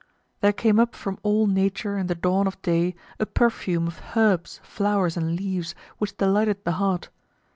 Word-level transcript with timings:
There 0.39 0.51
came 0.51 0.79
up 0.79 0.95
from 0.95 1.19
all 1.21 1.45
nature 1.45 1.95
in 1.95 2.07
the 2.07 2.15
dawn 2.15 2.47
of 2.47 2.59
day 2.63 2.95
a 3.19 3.25
perfume 3.27 3.85
of 3.85 4.01
herbs, 4.15 4.59
flowers 4.63 5.15
and 5.15 5.35
leaves, 5.35 5.75
which 5.99 6.17
delighted 6.17 6.63
the 6.65 6.71
heart. 6.81 7.09